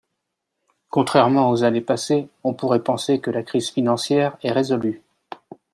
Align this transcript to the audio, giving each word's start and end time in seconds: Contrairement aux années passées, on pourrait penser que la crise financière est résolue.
Contrairement 0.89 1.51
aux 1.51 1.63
années 1.63 1.79
passées, 1.79 2.27
on 2.43 2.55
pourrait 2.55 2.81
penser 2.83 3.19
que 3.21 3.29
la 3.29 3.43
crise 3.43 3.69
financière 3.69 4.35
est 4.41 4.51
résolue. 4.51 5.03